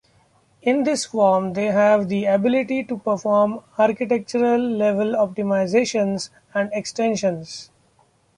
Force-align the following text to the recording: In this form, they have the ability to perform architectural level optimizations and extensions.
In 0.63 0.81
this 0.83 1.05
form, 1.05 1.53
they 1.53 1.65
have 1.67 2.09
the 2.09 2.25
ability 2.25 2.83
to 2.85 2.97
perform 2.97 3.59
architectural 3.77 4.59
level 4.59 5.11
optimizations 5.11 6.31
and 6.55 6.71
extensions. 6.73 7.69